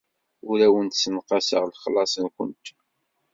[0.49, 2.65] Ur awent-ssenqaseɣ lexlaṣ-nwent.